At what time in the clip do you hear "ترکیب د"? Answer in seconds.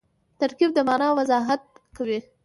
0.39-0.79